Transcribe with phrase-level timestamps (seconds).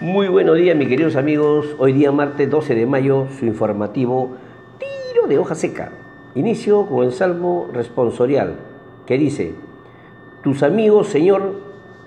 [0.00, 1.74] Muy buenos días, mis queridos amigos.
[1.76, 4.36] Hoy día, martes 12 de mayo, su informativo
[4.78, 5.90] Tiro de hoja seca.
[6.36, 8.54] Inicio con el salmo responsorial
[9.06, 9.54] que dice:
[10.44, 11.52] Tus amigos, Señor,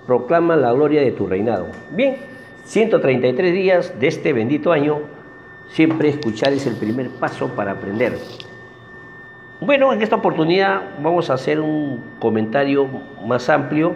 [0.08, 1.68] proclaman la gloria de tu reinado.
[1.94, 2.16] Bien,
[2.64, 5.00] 133 días de este bendito año.
[5.68, 8.18] Siempre escuchar es el primer paso para aprender.
[9.60, 12.88] Bueno, en esta oportunidad vamos a hacer un comentario
[13.28, 13.96] más amplio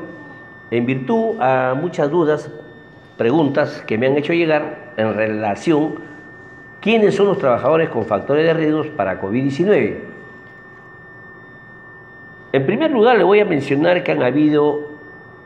[0.70, 2.52] en virtud a muchas dudas,
[3.18, 5.96] preguntas que me han hecho llegar en relación
[6.82, 9.98] quiénes son los trabajadores con factores de riesgo para COVID-19.
[12.54, 14.96] En primer lugar, le voy a mencionar que han habido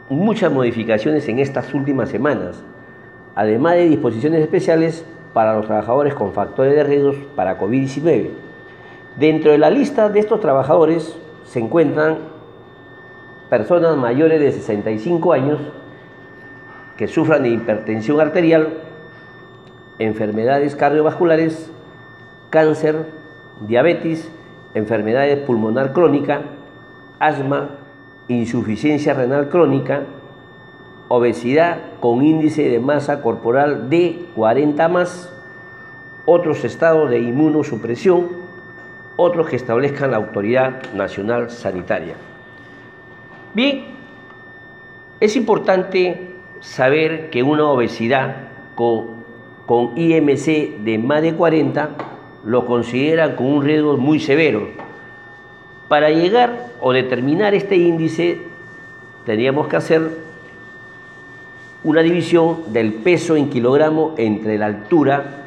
[0.09, 2.63] muchas modificaciones en estas últimas semanas,
[3.35, 8.29] además de disposiciones especiales para los trabajadores con factores de riesgo para COVID-19.
[9.17, 12.17] Dentro de la lista de estos trabajadores se encuentran
[13.49, 15.59] personas mayores de 65 años
[16.99, 18.73] que sufran de hipertensión arterial,
[19.99, 21.71] enfermedades cardiovasculares,
[22.49, 23.05] cáncer,
[23.61, 24.29] diabetes,
[24.73, 26.41] enfermedades pulmonar crónica,
[27.17, 27.69] asma,
[28.27, 30.03] insuficiencia renal crónica,
[31.07, 35.33] obesidad con índice de masa corporal de 40 más,
[36.25, 38.27] otros estados de inmunosupresión,
[39.15, 42.15] otros que establezcan la Autoridad Nacional Sanitaria.
[43.53, 43.85] Bien,
[45.21, 46.28] es importante
[46.59, 48.35] saber que una obesidad
[48.75, 49.23] con,
[49.65, 51.89] con IMC de más de 40
[52.43, 54.67] lo considera con un riesgo muy severo.
[55.87, 58.41] Para llegar o determinar este índice,
[59.25, 60.09] teníamos que hacer
[61.83, 65.45] una división del peso en kilogramo entre la altura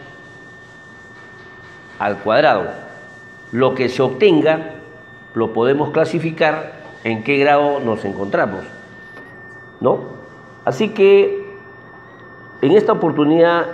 [1.98, 2.70] al cuadrado.
[3.52, 4.74] Lo que se obtenga
[5.34, 8.64] lo podemos clasificar en qué grado nos encontramos.
[9.80, 10.11] ¿No?
[10.64, 11.44] Así que
[12.60, 13.66] en esta oportunidad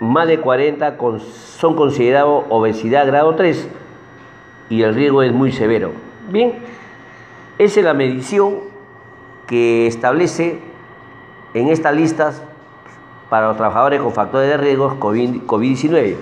[0.00, 0.96] más de 40
[1.58, 3.68] son considerados obesidad grado 3
[4.68, 5.92] y el riesgo es muy severo.
[6.28, 6.54] Bien,
[7.58, 8.58] esa es la medición
[9.46, 10.60] que establece
[11.54, 12.42] en estas listas
[13.30, 16.16] para los trabajadores con factores de riesgo COVID-19.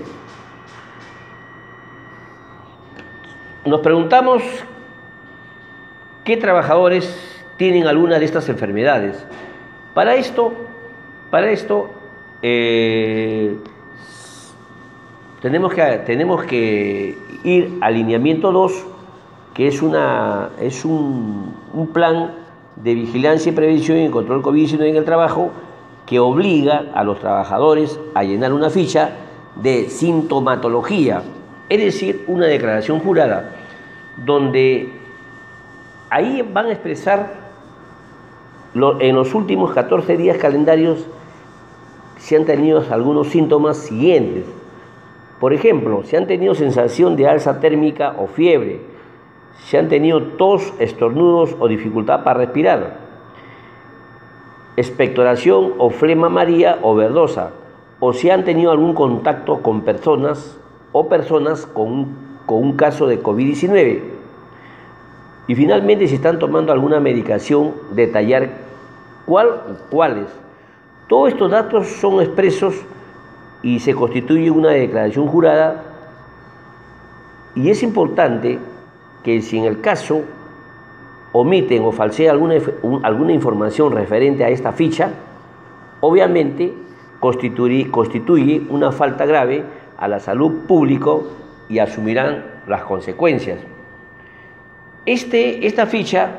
[3.65, 4.43] Nos preguntamos
[6.23, 9.27] qué trabajadores tienen alguna de estas enfermedades.
[9.95, 10.53] Para esto,
[11.31, 11.91] para esto
[12.43, 13.57] eh,
[15.41, 18.87] tenemos, que, tenemos que ir al lineamiento 2,
[19.55, 22.33] que es, una, es un, un plan
[22.77, 25.53] de vigilancia y prevención y control COVID-19 en el trabajo
[26.07, 29.11] que obliga a los trabajadores a llenar una ficha
[29.57, 31.23] de sintomatología
[31.69, 33.53] es decir, una declaración jurada,
[34.17, 34.93] donde
[36.11, 37.44] ahí van a expresar
[38.75, 41.07] en los últimos 14 días calendarios
[42.19, 44.47] si han tenido algunos síntomas siguientes.
[45.41, 48.81] Por ejemplo, si han tenido sensación de alza térmica o fiebre,
[49.59, 52.99] si han tenido tos, estornudos o dificultad para respirar,
[54.77, 57.53] expectoración o flema maría o verdosa,
[58.01, 60.59] o si han tenido algún contacto con personas
[60.93, 62.09] o personas con,
[62.47, 64.01] con un caso de COVID-19.
[65.47, 68.64] Y finalmente, si están tomando alguna medicación, detallar
[69.27, 70.27] cuál cuáles.
[71.09, 72.75] Todos estos datos son expresos
[73.63, 75.83] y se constituye una declaración jurada.
[77.55, 78.59] Y es importante
[79.23, 80.23] que si en el caso
[81.33, 82.57] omiten o falsean alguna,
[83.03, 85.11] alguna información referente a esta ficha,
[86.01, 86.73] obviamente
[87.21, 89.65] constituye, constituye una falta grave
[89.97, 91.11] a la salud pública
[91.69, 93.61] y asumirán las consecuencias.
[95.07, 96.31] Este, esta ficha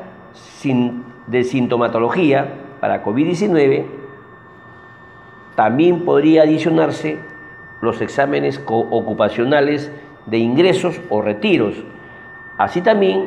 [1.27, 3.83] de sintomatología para COVID-19
[5.55, 7.17] también podría adicionarse
[7.81, 9.91] los exámenes ocupacionales
[10.27, 11.73] de ingresos o retiros.
[12.59, 13.25] Así también,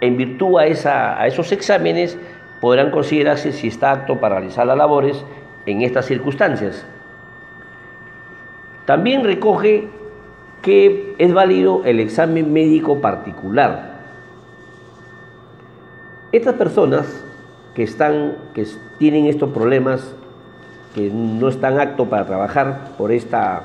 [0.00, 2.18] en virtud a, a esos exámenes,
[2.60, 5.24] podrán considerarse si está apto para realizar las labores
[5.64, 6.84] en estas circunstancias.
[8.86, 9.88] También recoge
[10.62, 14.00] que es válido el examen médico particular.
[16.32, 17.24] Estas personas
[17.74, 18.66] que, están, que
[18.98, 20.14] tienen estos problemas,
[20.94, 23.64] que no están aptos para trabajar por esta,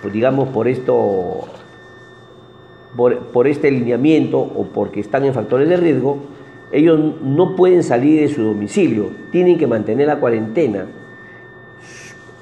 [0.00, 1.44] pues digamos, por esto,
[2.96, 6.18] por, por este alineamiento o porque están en factores de riesgo,
[6.72, 10.86] ellos no pueden salir de su domicilio, tienen que mantener la cuarentena.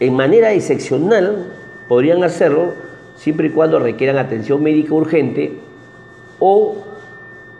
[0.00, 1.52] En manera excepcional
[1.88, 2.72] podrían hacerlo
[3.16, 5.52] siempre y cuando requieran atención médica urgente
[6.38, 6.76] o,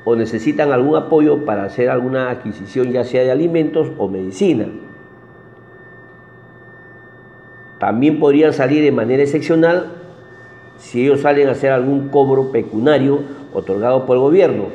[0.04, 4.66] o necesitan algún apoyo para hacer alguna adquisición ya sea de alimentos o medicina.
[7.82, 9.90] también podrían salir de manera excepcional
[10.78, 13.22] si ellos salen a hacer algún cobro pecuniario
[13.52, 14.66] otorgado por el gobierno.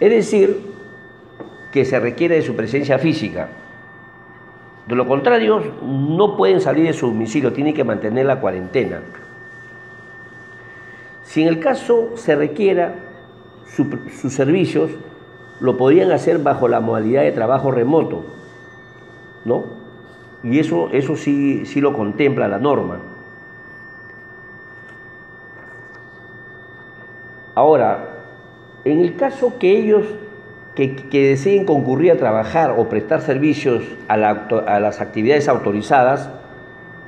[0.00, 0.62] Es decir,
[1.70, 3.50] que se requiere de su presencia física.
[4.88, 8.98] De lo contrario, no pueden salir de su domicilio, tienen que mantener la cuarentena.
[11.22, 12.96] Si en el caso se requiera
[13.66, 14.90] sus servicios,
[15.60, 18.24] lo podrían hacer bajo la modalidad de trabajo remoto,
[19.44, 19.64] ¿no?
[20.42, 22.98] Y eso, eso sí, sí lo contempla la norma.
[27.54, 28.08] Ahora,
[28.84, 30.04] en el caso que ellos
[30.74, 36.30] que, deseen concurrir a trabajar o prestar servicios a, a las actividades autorizadas,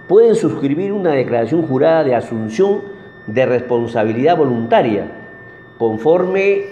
[0.07, 2.83] pueden suscribir una declaración jurada de asunción
[3.27, 5.07] de responsabilidad voluntaria,
[5.79, 6.67] conforme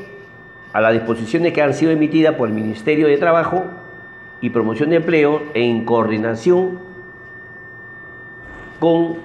[0.73, 3.65] a las disposiciones que han sido emitidas por el Ministerio de Trabajo
[4.41, 6.79] y Promoción de Empleo en coordinación
[8.81, 9.17] con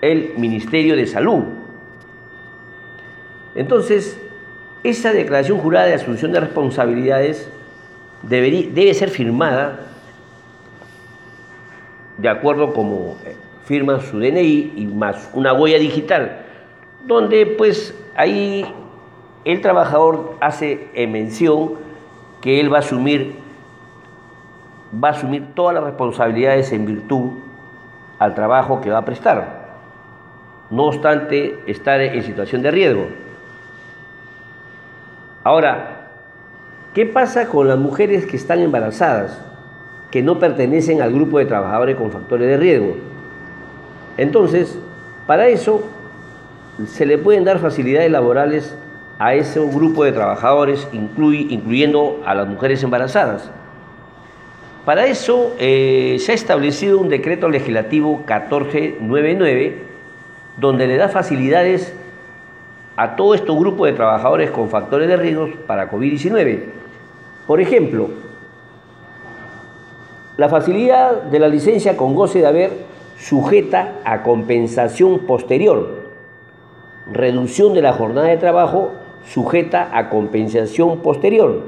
[0.00, 1.44] el Ministerio de Salud.
[3.54, 4.20] Entonces,
[4.82, 7.48] esa declaración jurada de asunción de responsabilidades
[8.22, 9.86] debe ser firmada
[12.18, 16.45] de acuerdo como eh, firma su DNI y más una huella digital,
[17.06, 18.66] donde pues ahí
[19.44, 21.74] el trabajador hace mención
[22.40, 23.46] que él va a asumir
[24.92, 27.30] va a asumir todas las responsabilidades en virtud
[28.18, 29.66] al trabajo que va a prestar,
[30.70, 33.06] no obstante estar en situación de riesgo.
[35.44, 36.08] Ahora,
[36.94, 39.40] ¿qué pasa con las mujeres que están embarazadas,
[40.10, 42.96] que no pertenecen al grupo de trabajadores con factores de riesgo?
[44.16, 44.78] Entonces,
[45.26, 45.84] para eso
[46.86, 48.76] se le pueden dar facilidades laborales
[49.18, 53.50] a ese grupo de trabajadores, incluyendo a las mujeres embarazadas.
[54.84, 59.82] Para eso eh, se ha establecido un decreto legislativo 1499
[60.58, 61.92] donde le da facilidades
[62.96, 66.60] a todo este grupo de trabajadores con factores de riesgo para COVID-19.
[67.46, 68.08] Por ejemplo,
[70.36, 72.70] la facilidad de la licencia con goce de haber
[73.18, 75.95] sujeta a compensación posterior,
[77.10, 78.92] reducción de la jornada de trabajo
[79.24, 81.62] sujeta a compensación posterior,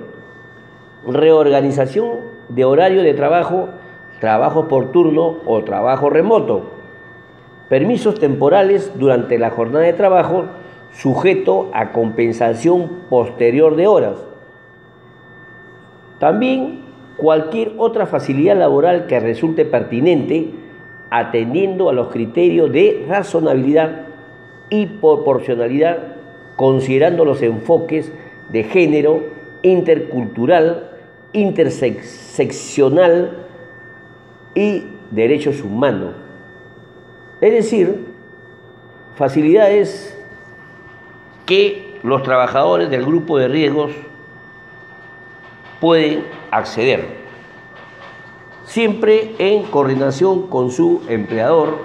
[1.07, 2.19] reorganización
[2.49, 3.69] de horario de trabajo,
[4.21, 6.63] trabajo por turno o trabajo remoto,
[7.69, 10.45] permisos temporales durante la jornada de trabajo
[10.93, 14.19] sujeto a compensación posterior de horas.
[16.19, 16.85] También
[17.17, 20.53] cualquier otra facilidad laboral que resulte pertinente
[21.11, 24.08] atendiendo a los criterios de razonabilidad
[24.71, 26.17] y proporcionalidad,
[26.57, 28.13] considerando los enfoques
[28.51, 29.23] de género,
[29.63, 30.91] intercultural,
[31.33, 33.47] interseccional
[34.55, 36.15] y derechos humanos.
[37.41, 38.07] Es decir,
[39.15, 40.19] facilidades
[41.47, 43.93] que los trabajadores del grupo de riesgos
[45.81, 47.07] pueden acceder,
[48.65, 51.79] siempre en coordinación con su empleador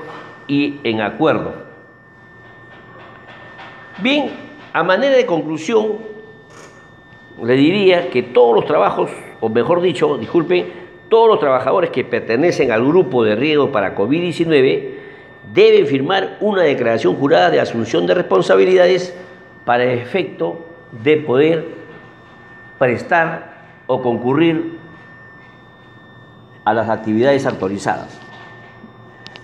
[0.48, 1.63] y en acuerdo.
[4.04, 4.32] Bien,
[4.74, 5.94] a manera de conclusión,
[7.42, 9.10] le diría que todos los trabajos,
[9.40, 10.70] o mejor dicho, disculpe,
[11.08, 14.90] todos los trabajadores que pertenecen al grupo de riesgo para COVID-19
[15.54, 19.16] deben firmar una declaración jurada de asunción de responsabilidades
[19.64, 20.60] para el efecto
[21.02, 21.66] de poder
[22.78, 23.54] prestar
[23.88, 24.80] o concurrir
[26.66, 28.20] a las actividades autorizadas.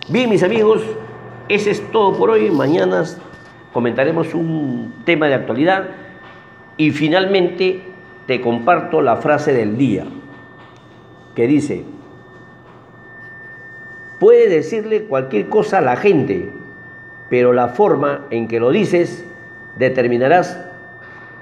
[0.10, 0.82] Bien, mis amigos,
[1.48, 2.52] ese es todo por hoy.
[2.52, 3.06] Mañana
[3.74, 5.88] comentaremos un tema de actualidad
[6.78, 7.82] y finalmente
[8.26, 10.06] te comparto la frase del día
[11.36, 11.84] que dice,
[14.20, 16.52] puede decirle cualquier cosa a la gente,
[17.30, 19.26] pero la forma en que lo dices
[19.78, 20.60] determinarás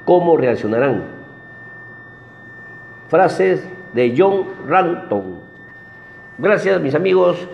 [0.05, 1.03] cómo reaccionarán.
[3.09, 5.39] Frases de John Ranton.
[6.37, 7.47] Gracias mis amigos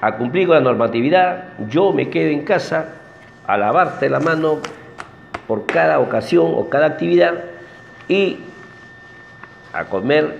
[0.00, 1.56] a cumplir con la normatividad.
[1.68, 2.97] Yo me quedo en casa
[3.48, 4.58] a lavarte la mano
[5.46, 7.44] por cada ocasión o cada actividad
[8.06, 8.36] y
[9.72, 10.36] a comer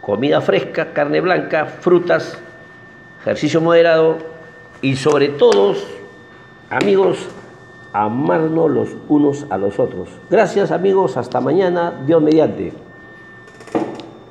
[0.00, 2.38] comida fresca, carne blanca, frutas,
[3.20, 4.16] ejercicio moderado
[4.80, 5.74] y sobre todo,
[6.70, 7.18] amigos,
[7.92, 10.08] amarnos los unos a los otros.
[10.30, 12.72] Gracias amigos, hasta mañana, Dios mediante.